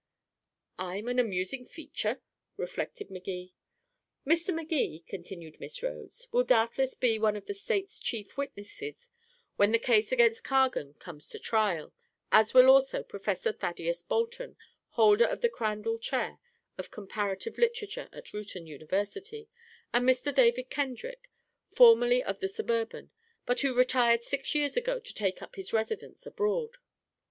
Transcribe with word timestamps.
"I'm 0.79 1.07
an 1.09 1.19
amusing 1.19 1.63
feature," 1.63 2.23
reflected 2.57 3.11
Magee. 3.11 3.53
"Mr. 4.25 4.51
Magee," 4.51 5.01
continued 5.07 5.59
Miss 5.59 5.83
Rhodes, 5.83 6.27
"will 6.31 6.43
doubtless 6.43 6.95
be 6.95 7.19
one 7.19 7.35
of 7.35 7.45
the 7.45 7.53
state's 7.53 7.99
chief 7.99 8.35
witnesses 8.35 9.09
when 9.57 9.71
the 9.71 9.77
case 9.77 10.11
against 10.11 10.43
Cargan 10.43 10.95
comes 10.95 11.29
to 11.29 11.37
trial, 11.37 11.93
as 12.31 12.51
will 12.51 12.67
also 12.67 13.03
Professor 13.03 13.51
Thaddeus 13.51 14.01
Bolton, 14.01 14.57
holder 14.89 15.25
of 15.25 15.41
the 15.41 15.49
Crandall 15.49 15.99
Chair 15.99 16.39
of 16.79 16.89
Comparative 16.89 17.59
Literature 17.59 18.09
at 18.11 18.33
Reuton 18.33 18.65
University, 18.65 19.49
and 19.93 20.09
Mr. 20.09 20.33
David 20.33 20.71
Kendrick, 20.71 21.29
formerly 21.75 22.23
of 22.23 22.39
the 22.39 22.49
Suburban, 22.49 23.11
but 23.45 23.59
who 23.61 23.75
retired 23.75 24.23
six 24.23 24.55
years 24.55 24.75
ago 24.75 24.99
to 24.99 25.13
take 25.13 25.43
up 25.43 25.55
his 25.57 25.73
residence 25.73 26.25
abroad. 26.25 26.77